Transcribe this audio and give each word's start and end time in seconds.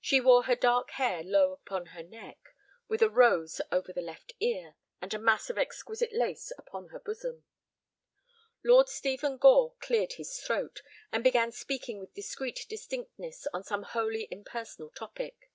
She 0.00 0.18
wore 0.18 0.44
her 0.44 0.56
dark 0.56 0.92
hair 0.92 1.22
low 1.22 1.52
upon 1.52 1.88
her 1.92 2.02
neck, 2.02 2.38
with 2.88 3.02
a 3.02 3.10
rose 3.10 3.60
over 3.70 3.92
the 3.92 4.00
left 4.00 4.32
ear, 4.40 4.76
and 5.02 5.12
a 5.12 5.18
mass 5.18 5.50
of 5.50 5.58
exquisite 5.58 6.14
lace 6.14 6.50
upon 6.56 6.88
her 6.88 6.98
bosom. 6.98 7.44
Lord 8.64 8.88
Stephen 8.88 9.36
Gore 9.36 9.74
cleared 9.78 10.14
his 10.14 10.38
throat, 10.40 10.80
and 11.12 11.22
began 11.22 11.52
speaking 11.52 11.98
with 12.00 12.14
discreet 12.14 12.64
distinctness 12.70 13.46
on 13.52 13.62
some 13.62 13.82
wholly 13.82 14.26
impersonal 14.30 14.88
topic. 14.88 15.50